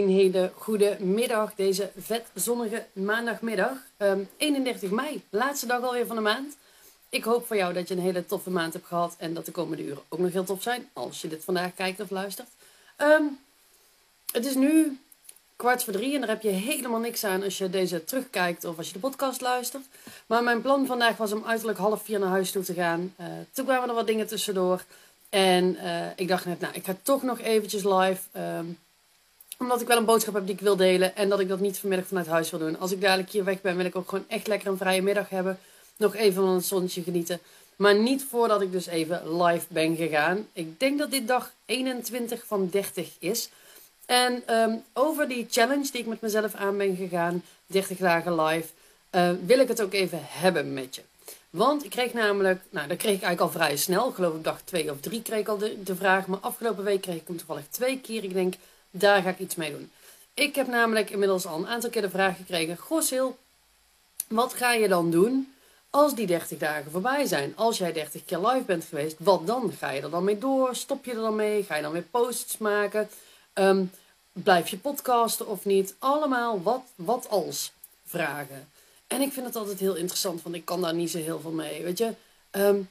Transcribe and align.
Een 0.00 0.08
hele 0.08 0.52
goede 0.56 0.96
middag, 1.00 1.54
deze 1.54 1.90
vet 1.98 2.26
zonnige 2.34 2.86
maandagmiddag. 2.92 3.72
Um, 3.98 4.28
31 4.36 4.90
mei, 4.90 5.22
laatste 5.30 5.66
dag 5.66 5.82
alweer 5.82 6.06
van 6.06 6.16
de 6.16 6.22
maand. 6.22 6.56
Ik 7.08 7.24
hoop 7.24 7.46
voor 7.46 7.56
jou 7.56 7.72
dat 7.72 7.88
je 7.88 7.94
een 7.94 8.00
hele 8.00 8.26
toffe 8.26 8.50
maand 8.50 8.72
hebt 8.72 8.86
gehad 8.86 9.14
en 9.18 9.34
dat 9.34 9.46
de 9.46 9.52
komende 9.52 9.84
uren 9.84 10.02
ook 10.08 10.18
nog 10.18 10.32
heel 10.32 10.44
tof 10.44 10.62
zijn, 10.62 10.88
als 10.92 11.20
je 11.20 11.28
dit 11.28 11.44
vandaag 11.44 11.74
kijkt 11.74 12.00
of 12.00 12.10
luistert. 12.10 12.48
Um, 12.98 13.38
het 14.32 14.46
is 14.46 14.54
nu 14.54 14.98
kwart 15.56 15.84
voor 15.84 15.92
drie 15.92 16.14
en 16.14 16.20
daar 16.20 16.28
heb 16.28 16.42
je 16.42 16.48
helemaal 16.48 17.00
niks 17.00 17.24
aan 17.24 17.42
als 17.42 17.58
je 17.58 17.70
deze 17.70 18.04
terugkijkt 18.04 18.64
of 18.64 18.76
als 18.76 18.86
je 18.86 18.92
de 18.92 18.98
podcast 18.98 19.40
luistert. 19.40 19.84
Maar 20.26 20.42
mijn 20.42 20.62
plan 20.62 20.86
vandaag 20.86 21.16
was 21.16 21.32
om 21.32 21.44
uiterlijk 21.44 21.78
half 21.78 22.02
vier 22.02 22.18
naar 22.18 22.28
huis 22.28 22.50
toe 22.50 22.62
te 22.62 22.74
gaan. 22.74 23.14
Uh, 23.20 23.26
toen 23.52 23.64
kwamen 23.64 23.88
er 23.88 23.94
wat 23.94 24.06
dingen 24.06 24.26
tussendoor. 24.26 24.84
En 25.28 25.74
uh, 25.74 26.06
ik 26.16 26.28
dacht 26.28 26.44
net, 26.44 26.60
nou, 26.60 26.74
ik 26.74 26.84
ga 26.84 26.96
toch 27.02 27.22
nog 27.22 27.40
eventjes 27.40 27.84
live. 27.84 28.20
Um, 28.38 28.78
omdat 29.60 29.80
ik 29.80 29.86
wel 29.86 29.96
een 29.96 30.04
boodschap 30.04 30.34
heb 30.34 30.46
die 30.46 30.54
ik 30.54 30.60
wil 30.60 30.76
delen. 30.76 31.16
En 31.16 31.28
dat 31.28 31.40
ik 31.40 31.48
dat 31.48 31.60
niet 31.60 31.78
vanmiddag 31.78 32.06
vanuit 32.06 32.26
huis 32.26 32.50
wil 32.50 32.58
doen. 32.58 32.78
Als 32.78 32.92
ik 32.92 33.00
dadelijk 33.00 33.30
hier 33.30 33.44
weg 33.44 33.60
ben, 33.60 33.76
wil 33.76 33.84
ik 33.84 33.96
ook 33.96 34.08
gewoon 34.08 34.24
echt 34.28 34.46
lekker 34.46 34.68
een 34.68 34.76
vrije 34.76 35.02
middag 35.02 35.28
hebben. 35.28 35.58
Nog 35.96 36.14
even 36.14 36.42
van 36.42 36.54
het 36.54 36.64
zonnetje 36.64 37.02
genieten. 37.02 37.40
Maar 37.76 37.94
niet 37.94 38.24
voordat 38.30 38.60
ik 38.62 38.72
dus 38.72 38.86
even 38.86 39.42
live 39.42 39.66
ben 39.68 39.96
gegaan. 39.96 40.46
Ik 40.52 40.80
denk 40.80 40.98
dat 40.98 41.10
dit 41.10 41.28
dag 41.28 41.52
21 41.66 42.44
van 42.46 42.68
30 42.70 43.08
is. 43.18 43.50
En 44.06 44.54
um, 44.54 44.82
over 44.92 45.28
die 45.28 45.46
challenge 45.50 45.90
die 45.92 46.00
ik 46.00 46.06
met 46.06 46.20
mezelf 46.20 46.54
aan 46.54 46.76
ben 46.76 46.96
gegaan, 46.96 47.42
30 47.66 47.98
dagen 47.98 48.42
live, 48.42 48.68
uh, 49.10 49.30
wil 49.46 49.58
ik 49.58 49.68
het 49.68 49.82
ook 49.82 49.92
even 49.92 50.18
hebben 50.22 50.72
met 50.72 50.94
je. 50.94 51.02
Want 51.50 51.84
ik 51.84 51.90
kreeg 51.90 52.12
namelijk, 52.12 52.60
nou 52.70 52.88
dat 52.88 52.96
kreeg 52.96 53.14
ik 53.14 53.22
eigenlijk 53.22 53.40
al 53.40 53.60
vrij 53.60 53.76
snel. 53.76 54.10
Geloof 54.10 54.34
ik 54.34 54.44
dag 54.44 54.60
twee 54.64 54.90
of 54.90 55.00
drie 55.00 55.22
kreeg 55.22 55.40
ik 55.40 55.48
al 55.48 55.58
de, 55.58 55.82
de 55.82 55.96
vraag. 55.96 56.26
Maar 56.26 56.38
afgelopen 56.38 56.84
week 56.84 57.00
kreeg 57.00 57.16
ik 57.16 57.26
hem 57.26 57.36
toevallig 57.36 57.64
twee 57.70 58.00
keer. 58.00 58.24
Ik 58.24 58.32
denk, 58.32 58.54
daar 58.90 59.22
ga 59.22 59.28
ik 59.28 59.38
iets 59.38 59.54
mee 59.54 59.70
doen. 59.70 59.90
Ik 60.34 60.54
heb 60.54 60.66
namelijk 60.66 61.10
inmiddels 61.10 61.46
al 61.46 61.58
een 61.58 61.66
aantal 61.66 61.90
keer 61.90 62.02
de 62.02 62.10
vraag 62.10 62.36
gekregen. 62.36 62.76
Goh 62.76 63.32
wat 64.28 64.54
ga 64.54 64.72
je 64.72 64.88
dan 64.88 65.10
doen 65.10 65.52
als 65.90 66.14
die 66.14 66.26
30 66.26 66.58
dagen 66.58 66.90
voorbij 66.90 67.26
zijn? 67.26 67.52
Als 67.56 67.78
jij 67.78 67.92
30 67.92 68.24
keer 68.24 68.38
live 68.38 68.64
bent 68.64 68.84
geweest, 68.84 69.16
wat 69.18 69.46
dan? 69.46 69.72
Ga 69.78 69.90
je 69.90 70.00
er 70.00 70.10
dan 70.10 70.24
mee 70.24 70.38
door? 70.38 70.74
Stop 70.74 71.04
je 71.04 71.10
er 71.10 71.20
dan 71.20 71.36
mee? 71.36 71.62
Ga 71.62 71.76
je 71.76 71.82
dan 71.82 71.92
weer 71.92 72.02
posts 72.10 72.58
maken? 72.58 73.08
Um, 73.54 73.90
blijf 74.32 74.68
je 74.68 74.78
podcasten 74.78 75.46
of 75.46 75.64
niet? 75.64 75.94
Allemaal 75.98 76.62
wat, 76.62 76.82
wat 76.94 77.28
als 77.28 77.72
vragen. 78.04 78.68
En 79.06 79.20
ik 79.20 79.32
vind 79.32 79.46
het 79.46 79.56
altijd 79.56 79.80
heel 79.80 79.94
interessant, 79.94 80.42
want 80.42 80.54
ik 80.54 80.64
kan 80.64 80.80
daar 80.80 80.94
niet 80.94 81.10
zo 81.10 81.18
heel 81.18 81.40
veel 81.40 81.50
mee. 81.50 81.82
Weet 81.82 81.98
je, 81.98 82.14
um, 82.50 82.88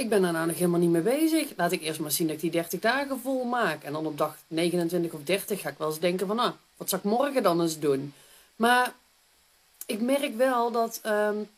ik 0.00 0.08
ben 0.08 0.22
daar 0.22 0.32
nou 0.32 0.46
nog 0.46 0.56
helemaal 0.56 0.80
niet 0.80 0.90
mee 0.90 1.02
bezig. 1.02 1.48
Laat 1.56 1.72
ik 1.72 1.82
eerst 1.82 2.00
maar 2.00 2.10
zien 2.10 2.26
dat 2.26 2.36
ik 2.36 2.42
die 2.42 2.50
30 2.50 2.80
dagen 2.80 3.20
vol 3.20 3.44
maak. 3.44 3.82
En 3.82 3.92
dan 3.92 4.06
op 4.06 4.18
dag 4.18 4.36
29 4.46 5.12
of 5.12 5.22
30 5.22 5.60
ga 5.60 5.68
ik 5.68 5.78
wel 5.78 5.88
eens 5.88 5.98
denken 5.98 6.26
van, 6.26 6.36
nou, 6.36 6.52
wat 6.76 6.88
zal 6.88 6.98
ik 6.98 7.04
morgen 7.04 7.42
dan 7.42 7.60
eens 7.60 7.78
doen? 7.78 8.14
Maar 8.56 8.94
ik 9.86 10.00
merk 10.00 10.36
wel 10.36 10.70
dat 10.70 11.00
um, 11.06 11.48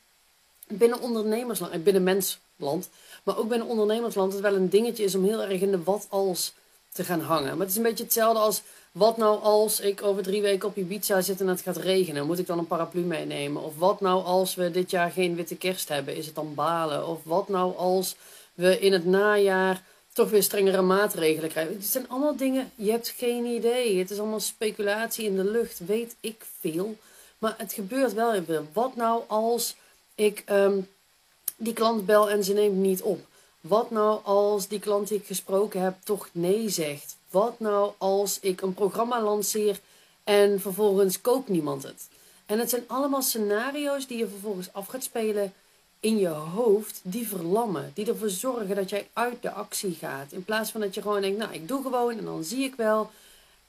binnen 0.67 1.01
ondernemersland, 1.01 1.85
binnen 1.85 2.03
mensland, 2.03 2.89
maar 3.23 3.39
ook 3.39 3.49
binnen 3.49 3.69
ondernemersland, 3.69 4.33
het 4.33 4.43
wel 4.43 4.55
een 4.55 4.71
dingetje 4.71 5.05
is 5.05 5.15
om 5.15 5.25
heel 5.25 5.43
erg 5.43 5.61
in 5.61 5.71
de 5.71 5.83
wat 5.83 6.07
als 6.09 6.53
te 6.93 7.05
gaan 7.05 7.21
hangen. 7.21 7.51
Maar 7.51 7.67
het 7.67 7.71
is 7.71 7.77
een 7.77 7.83
beetje 7.83 8.05
hetzelfde 8.05 8.41
als 8.41 8.63
wat 8.93 9.17
nou 9.17 9.43
als 9.43 9.81
ik 9.81 10.03
over 10.03 10.23
drie 10.23 10.43
weken 10.43 10.69
op 10.69 10.77
Ibiza 10.77 11.21
zit 11.21 11.41
en 11.41 11.47
het 11.47 11.61
gaat 11.61 11.77
regenen? 11.77 12.27
Moet 12.27 12.39
ik 12.39 12.47
dan 12.47 12.59
een 12.59 12.67
paraplu 12.67 13.01
meenemen? 13.01 13.63
Of 13.63 13.77
wat 13.77 14.01
nou 14.01 14.25
als 14.25 14.55
we 14.55 14.71
dit 14.71 14.91
jaar 14.91 15.11
geen 15.11 15.35
witte 15.35 15.57
kerst 15.57 15.89
hebben? 15.89 16.17
Is 16.17 16.27
het 16.27 16.35
dan 16.35 16.55
balen? 16.55 17.07
Of 17.07 17.19
wat 17.23 17.49
nou 17.49 17.77
als 17.77 18.17
we 18.55 18.79
in 18.79 18.93
het 18.93 19.07
najaar 19.07 19.83
toch 20.13 20.31
weer 20.31 20.43
strengere 20.43 20.83
maatregelen 20.83 21.51
krijgen? 21.51 21.75
Het 21.75 21.85
zijn 21.85 22.09
allemaal 22.09 22.37
dingen, 22.37 22.71
je 22.75 22.91
hebt 22.91 23.09
geen 23.09 23.45
idee. 23.45 23.99
Het 23.99 24.11
is 24.11 24.19
allemaal 24.19 24.41
speculatie 24.41 25.25
in 25.25 25.37
de 25.37 25.45
lucht, 25.45 25.81
weet 25.87 26.15
ik 26.21 26.45
veel. 26.61 26.97
Maar 27.39 27.55
het 27.59 27.73
gebeurt 27.73 28.13
wel 28.13 28.35
even. 28.35 28.69
Wat 28.73 28.97
nou 28.97 29.23
als 29.27 29.77
ik 30.15 30.45
um, 30.51 30.89
die 31.57 31.73
klant 31.73 32.07
bel 32.07 32.31
en 32.31 32.45
ze 32.45 32.53
neemt 32.53 32.77
niet 32.77 33.03
op? 33.03 33.21
Wat 33.63 33.91
nou 33.91 34.25
als 34.25 34.69
die 34.69 34.79
klant 34.79 35.09
die 35.09 35.19
ik 35.19 35.27
gesproken 35.27 35.83
heb 35.83 35.95
toch 36.05 36.29
nee 36.33 36.69
zegt? 36.69 37.17
Wat 37.31 37.61
nou 37.61 37.93
als 37.99 38.41
ik 38.41 38.61
een 38.61 38.75
programma 38.75 39.23
lanceer 39.23 39.81
en 40.25 40.61
vervolgens 40.61 41.21
koopt 41.21 41.49
niemand 41.49 41.83
het? 41.83 42.09
En 42.47 42.59
het 42.59 42.71
zijn 42.71 42.85
allemaal 42.87 43.23
scenario's 43.23 44.07
die 44.07 44.19
je 44.19 44.29
vervolgens 44.29 44.73
af 44.73 44.87
gaat 44.87 45.03
spelen 45.03 45.53
in 46.01 46.19
je 46.19 46.29
hoofd, 46.29 47.01
die 47.03 47.29
verlammen. 47.29 47.91
Die 47.95 48.07
ervoor 48.07 48.29
zorgen 48.29 48.75
dat 48.75 48.91
jij 48.91 49.09
uit 49.13 49.43
de 49.43 49.51
actie 49.51 49.95
gaat. 49.95 50.33
In 50.33 50.45
plaats 50.45 50.71
van 50.71 50.81
dat 50.81 50.95
je 50.95 51.03
gewoon 51.03 51.21
denkt, 51.21 51.39
nou 51.39 51.53
ik 51.53 51.69
doe 51.69 51.83
gewoon 51.83 52.19
en 52.19 52.25
dan 52.25 52.45
zie 52.45 52.65
ik 52.65 52.75
wel. 52.75 53.11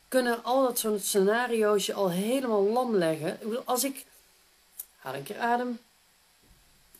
Kunnen 0.07 0.43
al 0.43 0.63
dat 0.63 0.79
soort 0.79 1.03
scenario's 1.03 1.85
je 1.85 1.93
al 1.93 2.09
helemaal 2.09 2.63
lam 2.63 2.95
leggen. 2.95 3.33
Ik 3.33 3.39
bedoel, 3.39 3.61
als 3.65 3.83
ik, 3.83 4.05
haal 4.97 5.13
een 5.13 5.23
keer 5.23 5.39
adem. 5.39 5.79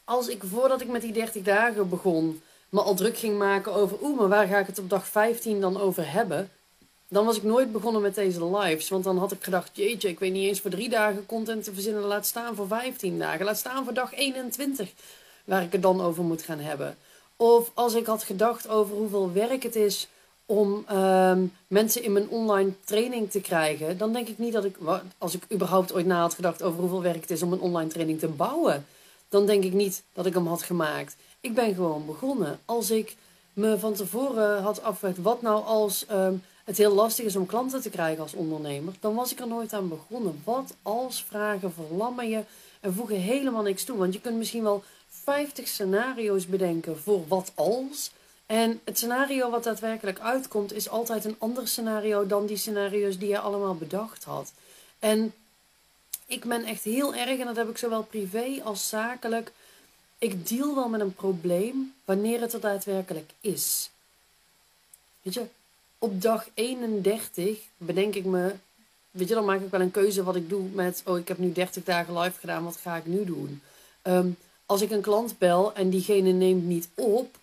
Als 0.04 0.28
ik 0.28 0.44
voordat 0.46 0.82
ik 0.82 0.88
met 0.88 1.02
die 1.02 1.14
30 1.14 1.44
dagen 1.44 1.90
begon 1.90 2.42
me 2.74 2.82
al 2.82 2.96
druk 2.96 3.18
ging 3.18 3.38
maken 3.38 3.74
over, 3.74 3.98
oeh, 4.02 4.20
maar 4.20 4.28
waar 4.28 4.48
ga 4.48 4.60
ik 4.60 4.68
het 4.68 4.80
op 4.80 4.90
dag 4.90 5.08
15 5.08 5.62
dan 5.62 5.80
over 5.80 6.12
hebben? 6.12 6.50
Dan 7.08 7.26
was 7.26 7.38
ik 7.38 7.44
nooit 7.44 7.72
begonnen 7.72 8.02
met 8.02 8.16
deze 8.16 8.46
lives. 8.46 8.90
Want 8.90 9.04
dan 9.04 9.18
had 9.18 9.32
ik 9.32 9.44
gedacht, 9.44 9.70
jeetje, 9.74 10.10
ik 10.10 10.20
weet 10.20 10.32
niet 10.32 10.48
eens 10.48 10.62
voor 10.62 10.72
drie 10.72 10.90
dagen 10.90 11.26
content 11.26 11.64
te 11.64 11.74
verzinnen. 11.74 12.04
Laat 12.04 12.26
staan 12.26 12.56
voor 12.56 12.68
15 12.68 13.20
dagen. 13.20 13.46
Laat 13.46 13.58
staan 13.58 13.84
voor 13.84 13.94
dag 13.94 14.14
21. 14.14 14.92
Waar 15.46 15.64
ik 15.64 15.72
het 15.72 15.82
dan 15.82 16.02
over 16.02 16.24
moet 16.24 16.42
gaan 16.42 16.60
hebben. 16.60 16.98
Of 17.36 17.72
als 17.74 17.94
ik 17.94 18.06
had 18.06 18.24
gedacht 18.24 18.68
over 18.68 18.96
hoeveel 18.96 19.34
werk 19.34 19.64
het 19.64 19.76
is 19.76 20.08
om 20.46 20.86
um, 20.92 21.54
mensen 21.68 22.04
in 22.04 22.12
mijn 22.12 22.30
online 22.30 22.72
training 22.84 23.32
te 23.32 23.42
krijgen. 23.42 23.98
Dan 23.98 24.14
denk 24.14 24.28
ik 24.28 24.38
niet 24.38 24.54
dat 24.54 24.66
ik, 24.66 24.76
als 25.18 25.34
ik 25.34 25.44
überhaupt 25.52 25.94
ooit 25.94 26.06
na 26.06 26.20
had 26.20 26.34
gedacht 26.34 26.64
over 26.64 26.80
hoeveel 26.80 27.02
werk 27.02 27.22
het 27.22 27.32
is 27.32 27.42
om 27.42 27.54
een 27.54 27.62
online 27.62 27.90
training 27.90 28.20
te 28.20 28.28
bouwen. 28.28 28.86
Dan 29.30 29.46
denk 29.46 29.64
ik 29.64 29.74
niet 29.74 30.04
dat 30.14 30.26
ik 30.26 30.34
hem 30.34 30.48
had 30.48 30.64
gemaakt. 30.64 31.16
Ik 31.44 31.54
ben 31.54 31.74
gewoon 31.74 32.06
begonnen. 32.06 32.60
Als 32.66 32.92
ik 32.92 33.16
me 33.54 33.80
van 33.80 33.94
tevoren 33.94 34.62
had 34.62 34.84
afgevraagd, 34.84 35.18
wat 35.18 35.42
nou 35.42 35.64
als 35.66 36.06
um, 36.12 36.44
het 36.64 36.78
heel 36.78 36.94
lastig 36.94 37.26
is 37.26 37.36
om 37.36 37.46
klanten 37.46 37.82
te 37.82 37.90
krijgen 37.90 38.22
als 38.24 38.34
ondernemer, 38.34 38.94
dan 39.00 39.16
was 39.16 39.32
ik 39.32 39.40
er 39.40 39.48
nooit 39.48 39.74
aan 39.74 39.90
begonnen. 39.90 40.42
Wat 40.44 40.76
als 40.82 41.24
vragen 41.24 41.74
verlammen 41.74 42.30
je 42.30 42.44
en 42.80 42.94
voegen 42.94 43.16
helemaal 43.16 43.62
niks 43.62 43.84
toe. 43.84 43.98
Want 43.98 44.14
je 44.14 44.22
kunt 44.22 44.38
misschien 44.38 44.64
wel 44.64 44.84
50 45.10 45.68
scenario's 45.68 46.48
bedenken 46.48 47.00
voor 47.00 47.28
wat 47.28 47.52
als. 47.56 48.12
En 48.46 48.82
het 48.84 48.98
scenario 48.98 49.50
wat 49.50 49.64
daadwerkelijk 49.64 50.20
uitkomt, 50.20 50.74
is 50.74 50.90
altijd 50.90 51.26
een 51.26 51.40
ander 51.40 51.68
scenario 51.68 52.28
dan 52.28 52.46
die 52.46 52.58
scenario's 52.58 53.18
die 53.18 53.30
je 53.30 53.40
allemaal 53.40 53.76
bedacht 53.76 54.24
had. 54.24 54.52
En 55.00 55.34
ik 56.26 56.46
ben 56.46 56.64
echt 56.64 56.84
heel 56.84 57.16
erg, 57.16 57.40
en 57.40 57.46
dat 57.46 57.56
heb 57.56 57.70
ik 57.70 57.78
zowel 57.78 58.04
privé 58.04 58.62
als 58.64 58.90
zakelijk 58.90 59.52
ik 60.24 60.48
deal 60.48 60.76
wel 60.76 60.90
met 60.90 61.02
een 61.02 61.14
probleem 61.14 61.94
wanneer 62.06 62.42
het 62.42 62.54
er 62.54 62.60
daadwerkelijk 62.60 63.32
is. 63.42 63.90
Weet 65.22 65.34
je, 65.34 65.46
op 65.98 66.22
dag 66.22 66.48
31 66.54 67.60
bedenk 67.78 68.16
ik 68.16 68.26
me, 68.26 68.54
weet 69.12 69.28
je, 69.28 69.34
dan 69.34 69.46
maak 69.46 69.62
ik 69.62 69.70
wel 69.70 69.82
een 69.82 69.92
keuze 69.92 70.24
wat 70.24 70.36
ik 70.36 70.50
doe 70.50 70.64
met, 70.74 71.02
oh, 71.06 71.18
ik 71.18 71.28
heb 71.28 71.38
nu 71.38 71.52
30 71.52 71.84
dagen 71.84 72.20
live 72.20 72.40
gedaan, 72.40 72.64
wat 72.64 72.78
ga 72.78 72.96
ik 72.96 73.06
nu 73.06 73.26
doen? 73.26 73.62
Um, 74.04 74.38
als 74.66 74.82
ik 74.82 74.92
een 74.92 75.02
klant 75.02 75.38
bel 75.38 75.74
en 75.74 75.90
diegene 75.90 76.32
neemt 76.32 76.66
niet 76.66 76.88
op, 76.96 77.38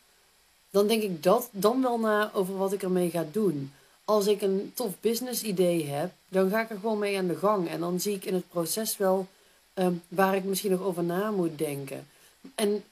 dan 0.71 0.87
denk 0.87 1.03
ik 1.03 1.23
dat 1.23 1.49
dan 1.51 1.83
wel 1.83 1.99
na 1.99 2.31
over 2.35 2.57
wat 2.57 2.73
ik 2.73 2.83
ermee 2.83 3.11
ga 3.11 3.25
doen. 3.33 3.73
Als 4.05 4.27
ik 4.27 4.43
een 4.43 4.73
tof 4.75 4.93
business 5.01 5.43
idee 5.43 5.87
heb, 5.87 6.11
dan 6.29 6.51
ga 6.51 6.61
ik 6.61 6.71
er 6.71 6.79
gewoon 6.79 6.99
mee 6.99 7.19
aan 7.19 7.27
de 7.27 7.37
gang. 7.37 7.69
En 7.69 7.81
dan 7.81 8.01
zie 8.01 8.15
ik 8.15 8.25
in 8.25 8.35
het 8.35 8.49
proces 8.49 8.97
wel 8.97 9.27
um, 9.75 10.03
waar 10.09 10.37
ik 10.37 10.45
misschien 10.45 10.71
nog 10.71 10.81
over 10.81 11.03
na 11.03 11.31
moet 11.31 11.59
denken. 11.59 12.07
En 12.55 12.85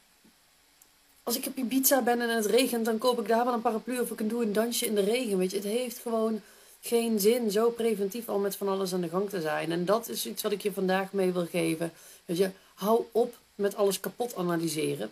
als 1.23 1.37
ik 1.37 1.47
op 1.47 1.57
Ibiza 1.57 2.03
ben 2.03 2.21
en 2.21 2.37
het 2.37 2.47
regent, 2.47 2.85
dan 2.85 2.99
koop 2.99 3.21
ik 3.21 3.29
daar 3.29 3.45
wel 3.45 3.55
een 3.55 3.61
paraplu 3.61 4.01
of 4.01 4.11
ik 4.11 4.29
doe 4.29 4.43
een 4.43 4.53
dansje 4.53 4.87
in 4.87 4.95
de 4.95 5.05
regen. 5.05 5.39
Weet 5.39 5.51
je, 5.51 5.57
het 5.57 5.67
heeft 5.67 5.99
gewoon 5.99 6.41
geen 6.81 7.21
zin 7.21 7.51
zo 7.51 7.71
preventief 7.71 8.29
al 8.29 8.39
met 8.39 8.57
van 8.57 8.69
alles 8.69 8.93
aan 8.93 9.01
de 9.01 9.09
gang 9.09 9.29
te 9.29 9.41
zijn. 9.41 9.73
En 9.73 9.85
dat 9.85 10.09
is 10.09 10.27
iets 10.27 10.43
wat 10.43 10.53
ik 10.53 10.63
je 10.63 10.73
vandaag 10.73 11.13
mee 11.13 11.33
wil 11.33 11.47
geven. 11.47 11.93
Weet 12.25 12.37
je, 12.37 12.51
hou 12.75 13.05
op 13.13 13.37
met 13.55 13.77
alles 13.77 14.01
kapot 14.01 14.37
analyseren. 14.37 15.11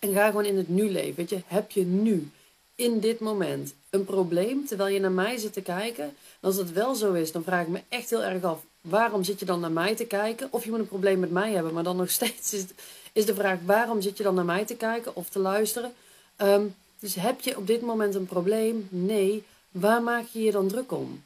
En 0.00 0.12
ga 0.12 0.26
gewoon 0.26 0.44
in 0.44 0.56
het 0.56 0.68
nu 0.68 0.90
leven. 0.90 1.14
Weet 1.14 1.30
je, 1.30 1.40
heb 1.46 1.70
je 1.70 1.84
nu, 1.84 2.30
in 2.74 3.00
dit 3.00 3.20
moment, 3.20 3.74
een 3.90 4.04
probleem 4.04 4.66
terwijl 4.66 4.94
je 4.94 5.00
naar 5.00 5.12
mij 5.12 5.36
zit 5.36 5.52
te 5.52 5.62
kijken? 5.62 6.04
En 6.04 6.14
als 6.40 6.56
dat 6.56 6.70
wel 6.70 6.94
zo 6.94 7.12
is, 7.12 7.32
dan 7.32 7.42
vraag 7.42 7.62
ik 7.62 7.68
me 7.68 7.80
echt 7.88 8.10
heel 8.10 8.22
erg 8.22 8.42
af: 8.42 8.64
waarom 8.82 9.24
zit 9.24 9.38
je 9.38 9.44
dan 9.44 9.60
naar 9.60 9.72
mij 9.72 9.96
te 9.96 10.04
kijken? 10.04 10.48
Of 10.50 10.64
je 10.64 10.70
moet 10.70 10.78
een 10.78 10.88
probleem 10.88 11.18
met 11.18 11.30
mij 11.30 11.52
hebben, 11.52 11.74
maar 11.74 11.84
dan 11.84 11.96
nog 11.96 12.10
steeds 12.20 12.52
is 12.52 12.64
is 13.12 13.26
de 13.26 13.34
vraag 13.34 13.58
waarom 13.64 14.00
zit 14.00 14.16
je 14.16 14.22
dan 14.22 14.34
naar 14.34 14.44
mij 14.44 14.64
te 14.64 14.74
kijken 14.74 15.16
of 15.16 15.28
te 15.28 15.38
luisteren? 15.38 15.92
Um, 16.38 16.74
dus 16.98 17.14
heb 17.14 17.40
je 17.40 17.56
op 17.56 17.66
dit 17.66 17.80
moment 17.80 18.14
een 18.14 18.26
probleem? 18.26 18.86
Nee. 18.90 19.44
Waar 19.70 20.02
maak 20.02 20.24
je 20.32 20.42
je 20.42 20.50
dan 20.50 20.68
druk 20.68 20.92
om? 20.92 21.22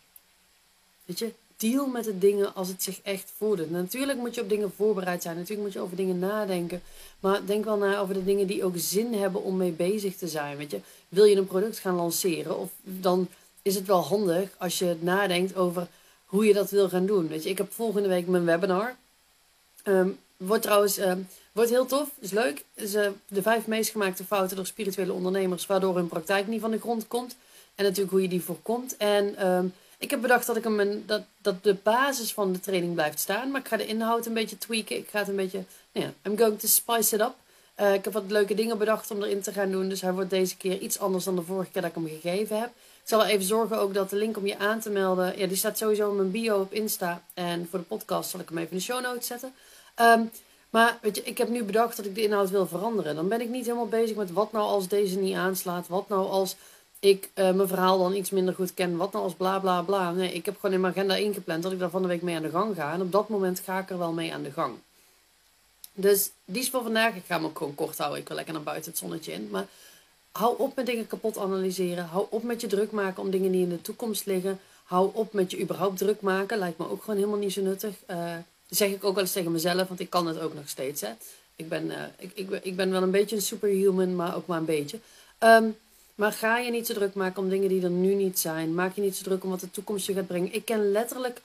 Weet 1.04 1.18
je, 1.18 1.32
deal 1.56 1.86
met 1.86 2.04
de 2.04 2.18
dingen 2.18 2.54
als 2.54 2.68
het 2.68 2.82
zich 2.82 3.00
echt 3.02 3.32
voordoet. 3.36 3.70
Natuurlijk 3.70 4.18
moet 4.18 4.34
je 4.34 4.40
op 4.40 4.48
dingen 4.48 4.72
voorbereid 4.76 5.22
zijn. 5.22 5.36
Natuurlijk 5.36 5.62
moet 5.62 5.72
je 5.72 5.80
over 5.80 5.96
dingen 5.96 6.18
nadenken. 6.18 6.82
Maar 7.20 7.46
denk 7.46 7.64
wel 7.64 7.76
na 7.76 7.98
over 7.98 8.14
de 8.14 8.24
dingen 8.24 8.46
die 8.46 8.64
ook 8.64 8.74
zin 8.76 9.14
hebben 9.14 9.42
om 9.42 9.56
mee 9.56 9.72
bezig 9.72 10.16
te 10.16 10.28
zijn. 10.28 10.56
Weet 10.56 10.70
je, 10.70 10.80
wil 11.08 11.24
je 11.24 11.36
een 11.36 11.46
product 11.46 11.78
gaan 11.78 11.94
lanceren? 11.94 12.58
Of 12.58 12.70
dan 12.82 13.28
is 13.62 13.74
het 13.74 13.86
wel 13.86 14.00
handig 14.00 14.50
als 14.58 14.78
je 14.78 14.96
nadenkt 15.00 15.56
over 15.56 15.88
hoe 16.26 16.46
je 16.46 16.52
dat 16.52 16.70
wil 16.70 16.88
gaan 16.88 17.06
doen. 17.06 17.28
Weet 17.28 17.42
je, 17.42 17.48
ik 17.48 17.58
heb 17.58 17.72
volgende 17.72 18.08
week 18.08 18.26
mijn 18.26 18.44
webinar. 18.44 18.96
Ehm, 19.82 20.08
wordt 20.36 20.62
trouwens 20.62 20.96
ehm, 20.96 21.20
wordt 21.52 21.70
heel 21.70 21.86
tof, 21.86 22.08
is 22.18 22.30
leuk. 22.30 22.64
Uh, 22.74 23.08
de 23.28 23.42
vijf 23.42 23.66
meest 23.66 23.90
gemaakte 23.90 24.24
fouten 24.24 24.56
door 24.56 24.66
spirituele 24.66 25.12
ondernemers, 25.12 25.66
waardoor 25.66 25.96
hun 25.96 26.08
praktijk 26.08 26.46
niet 26.46 26.60
van 26.60 26.70
de 26.70 26.78
grond 26.78 27.08
komt. 27.08 27.36
En 27.74 27.84
natuurlijk 27.84 28.10
hoe 28.10 28.22
je 28.22 28.28
die 28.28 28.42
voorkomt. 28.42 28.96
En 28.96 29.46
um, 29.46 29.74
ik 29.98 30.10
heb 30.10 30.20
bedacht 30.20 30.46
dat, 30.46 30.56
ik 30.56 30.64
hem 30.64 31.02
dat, 31.06 31.22
dat 31.42 31.64
de 31.64 31.74
basis 31.74 32.32
van 32.32 32.52
de 32.52 32.60
training 32.60 32.94
blijft 32.94 33.20
staan. 33.20 33.50
Maar 33.50 33.60
ik 33.60 33.68
ga 33.68 33.76
de 33.76 33.86
inhoud 33.86 34.26
een 34.26 34.34
beetje 34.34 34.58
tweaken. 34.58 34.96
Ik 34.96 35.08
ga 35.08 35.18
het 35.18 35.28
een 35.28 35.36
beetje, 35.36 35.64
nou 35.92 36.06
ja, 36.06 36.30
I'm 36.30 36.38
going 36.38 36.58
to 36.58 36.66
spice 36.68 37.14
it 37.14 37.20
up. 37.20 37.34
Uh, 37.80 37.94
ik 37.94 38.04
heb 38.04 38.12
wat 38.12 38.24
leuke 38.28 38.54
dingen 38.54 38.78
bedacht 38.78 39.10
om 39.10 39.22
erin 39.22 39.40
te 39.40 39.52
gaan 39.52 39.70
doen. 39.70 39.88
Dus 39.88 40.00
hij 40.00 40.12
wordt 40.12 40.30
deze 40.30 40.56
keer 40.56 40.78
iets 40.78 40.98
anders 40.98 41.24
dan 41.24 41.36
de 41.36 41.42
vorige 41.42 41.70
keer 41.70 41.82
dat 41.82 41.90
ik 41.90 41.96
hem 41.96 42.20
gegeven 42.20 42.60
heb. 42.60 42.70
Ik 43.06 43.12
zal 43.12 43.24
even 43.24 43.44
zorgen 43.44 43.78
ook 43.78 43.94
dat 43.94 44.10
de 44.10 44.16
link 44.16 44.36
om 44.36 44.46
je 44.46 44.58
aan 44.58 44.80
te 44.80 44.90
melden. 44.90 45.38
Ja, 45.38 45.46
die 45.46 45.56
staat 45.56 45.78
sowieso 45.78 46.10
in 46.10 46.16
mijn 46.16 46.30
bio 46.30 46.60
op 46.60 46.72
Insta. 46.72 47.22
En 47.34 47.68
voor 47.70 47.78
de 47.78 47.84
podcast 47.84 48.30
zal 48.30 48.40
ik 48.40 48.48
hem 48.48 48.58
even 48.58 48.70
in 48.70 48.76
de 48.76 48.82
show 48.82 49.02
notes 49.02 49.26
zetten. 49.26 49.52
Um, 50.00 50.30
maar 50.70 50.98
weet 51.02 51.16
je, 51.16 51.22
ik 51.22 51.38
heb 51.38 51.48
nu 51.48 51.64
bedacht 51.64 51.96
dat 51.96 52.06
ik 52.06 52.14
de 52.14 52.22
inhoud 52.22 52.50
wil 52.50 52.66
veranderen. 52.66 53.14
Dan 53.14 53.28
ben 53.28 53.40
ik 53.40 53.48
niet 53.48 53.64
helemaal 53.64 53.88
bezig 53.88 54.16
met 54.16 54.32
wat 54.32 54.52
nou 54.52 54.64
als 54.64 54.88
deze 54.88 55.18
niet 55.18 55.34
aanslaat. 55.34 55.88
Wat 55.88 56.08
nou 56.08 56.28
als 56.28 56.56
ik 56.98 57.30
uh, 57.34 57.50
mijn 57.50 57.68
verhaal 57.68 57.98
dan 57.98 58.14
iets 58.14 58.30
minder 58.30 58.54
goed 58.54 58.74
ken. 58.74 58.96
Wat 58.96 59.12
nou 59.12 59.24
als 59.24 59.34
bla 59.34 59.58
bla 59.58 59.82
bla. 59.82 60.12
Nee, 60.12 60.32
ik 60.32 60.44
heb 60.44 60.54
gewoon 60.54 60.74
in 60.74 60.80
mijn 60.80 60.92
agenda 60.92 61.14
ingepland 61.14 61.62
dat 61.62 61.72
ik 61.72 61.78
daar 61.78 61.90
van 61.90 62.02
de 62.02 62.08
week 62.08 62.22
mee 62.22 62.36
aan 62.36 62.42
de 62.42 62.50
gang 62.50 62.74
ga. 62.74 62.92
En 62.92 63.00
op 63.00 63.12
dat 63.12 63.28
moment 63.28 63.60
ga 63.60 63.78
ik 63.78 63.90
er 63.90 63.98
wel 63.98 64.12
mee 64.12 64.32
aan 64.32 64.42
de 64.42 64.52
gang. 64.52 64.74
Dus 65.92 66.30
die 66.44 66.62
is 66.62 66.70
voor 66.70 66.82
vandaag. 66.82 67.14
Ik 67.14 67.24
ga 67.26 67.34
hem 67.34 67.44
ook 67.44 67.58
gewoon 67.58 67.74
kort 67.74 67.98
houden. 67.98 68.20
Ik 68.20 68.26
wil 68.26 68.36
lekker 68.36 68.54
naar 68.54 68.62
buiten 68.62 68.90
het 68.90 69.00
zonnetje 69.00 69.32
in. 69.32 69.48
Maar 69.50 69.66
hou 70.36 70.58
op 70.58 70.76
met 70.76 70.86
dingen 70.86 71.06
kapot 71.06 71.38
analyseren. 71.38 72.04
Hou 72.04 72.26
op 72.30 72.42
met 72.42 72.60
je 72.60 72.66
druk 72.66 72.90
maken 72.90 73.22
om 73.22 73.30
dingen 73.30 73.52
die 73.52 73.62
in 73.62 73.68
de 73.68 73.82
toekomst 73.82 74.26
liggen. 74.26 74.60
Hou 74.84 75.10
op 75.12 75.32
met 75.32 75.50
je 75.50 75.60
überhaupt 75.60 75.98
druk 75.98 76.20
maken. 76.20 76.58
Lijkt 76.58 76.78
me 76.78 76.90
ook 76.90 77.00
gewoon 77.00 77.16
helemaal 77.16 77.38
niet 77.38 77.52
zo 77.52 77.62
nuttig. 77.62 77.94
Uh, 78.10 78.34
zeg 78.68 78.90
ik 78.90 79.04
ook 79.04 79.14
wel 79.14 79.22
eens 79.22 79.32
tegen 79.32 79.52
mezelf, 79.52 79.88
want 79.88 80.00
ik 80.00 80.10
kan 80.10 80.26
het 80.26 80.40
ook 80.40 80.54
nog 80.54 80.68
steeds. 80.68 81.02
Ik, 81.56 81.68
ben, 81.68 81.86
uh, 81.86 82.02
ik, 82.16 82.50
ik, 82.62 82.76
ben 82.76 82.90
wel 82.90 83.02
een 83.02 83.10
beetje 83.10 83.36
een 83.36 83.42
superhuman, 83.42 84.16
maar 84.16 84.36
ook 84.36 84.46
maar 84.46 84.58
een 84.58 84.64
beetje. 84.64 84.98
Um, 85.38 85.76
maar 86.14 86.32
ga 86.32 86.58
je 86.58 86.70
niet 86.70 86.86
zo 86.86 86.94
druk 86.94 87.14
maken 87.14 87.42
om 87.42 87.48
dingen 87.48 87.68
die 87.68 87.82
er 87.82 87.90
nu 87.90 88.14
niet 88.14 88.38
zijn. 88.38 88.74
Maak 88.74 88.94
je 88.94 89.02
niet 89.02 89.16
zo 89.16 89.22
druk 89.22 89.44
om 89.44 89.50
wat 89.50 89.60
de 89.60 89.70
toekomst 89.70 90.06
je 90.06 90.12
gaat 90.12 90.26
brengen. 90.26 90.54
Ik 90.54 90.64
ken 90.64 90.92
letterlijk 90.92 91.40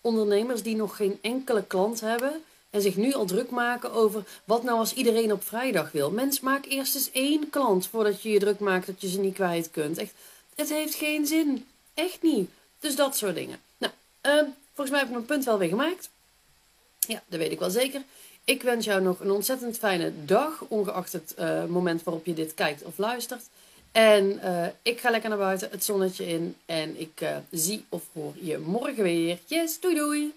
ondernemers 0.00 0.62
die 0.62 0.76
nog 0.76 0.96
geen 0.96 1.18
enkele 1.20 1.64
klant 1.66 2.00
hebben. 2.00 2.42
En 2.72 2.82
zich 2.82 2.96
nu 2.96 3.12
al 3.12 3.24
druk 3.24 3.50
maken 3.50 3.92
over 3.92 4.24
wat 4.44 4.62
nou 4.62 4.78
als 4.78 4.94
iedereen 4.94 5.32
op 5.32 5.44
vrijdag 5.44 5.92
wil. 5.92 6.10
Mens, 6.10 6.40
maak 6.40 6.64
eerst 6.66 6.94
eens 6.94 7.10
één 7.10 7.50
klant 7.50 7.86
voordat 7.86 8.22
je 8.22 8.30
je 8.30 8.38
druk 8.38 8.58
maakt 8.58 8.86
dat 8.86 9.00
je 9.00 9.08
ze 9.08 9.20
niet 9.20 9.34
kwijt 9.34 9.70
kunt. 9.70 9.98
Echt, 9.98 10.12
het 10.54 10.68
heeft 10.68 10.94
geen 10.94 11.26
zin. 11.26 11.66
Echt 11.94 12.22
niet. 12.22 12.50
Dus 12.78 12.96
dat 12.96 13.16
soort 13.16 13.34
dingen. 13.34 13.58
Nou, 13.78 13.92
uh, 14.22 14.48
volgens 14.74 14.90
mij 14.90 14.98
heb 14.98 15.08
ik 15.08 15.14
mijn 15.14 15.24
punt 15.24 15.44
wel 15.44 15.58
weer 15.58 15.68
gemaakt. 15.68 16.10
Ja, 16.98 17.22
dat 17.26 17.38
weet 17.38 17.52
ik 17.52 17.58
wel 17.58 17.70
zeker. 17.70 18.02
Ik 18.44 18.62
wens 18.62 18.84
jou 18.84 19.02
nog 19.02 19.20
een 19.20 19.30
ontzettend 19.30 19.78
fijne 19.78 20.12
dag, 20.24 20.64
ongeacht 20.68 21.12
het 21.12 21.34
uh, 21.38 21.64
moment 21.64 22.02
waarop 22.02 22.26
je 22.26 22.34
dit 22.34 22.54
kijkt 22.54 22.82
of 22.82 22.98
luistert. 22.98 23.42
En 23.92 24.40
uh, 24.44 24.66
ik 24.82 25.00
ga 25.00 25.10
lekker 25.10 25.28
naar 25.28 25.38
buiten, 25.38 25.68
het 25.70 25.84
zonnetje 25.84 26.26
in. 26.26 26.56
En 26.66 27.00
ik 27.00 27.20
uh, 27.22 27.36
zie 27.50 27.84
of 27.88 28.02
hoor 28.12 28.34
je 28.40 28.58
morgen 28.58 29.02
weer. 29.02 29.38
Yes, 29.46 29.80
doei 29.80 29.94
doei! 29.94 30.32